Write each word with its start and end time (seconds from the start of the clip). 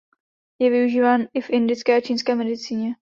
Je 0.59 0.69
využíván 0.69 1.27
i 1.33 1.41
v 1.41 1.49
indické 1.49 1.95
a 1.97 2.01
čínské 2.01 2.35
medicíně. 2.35 2.95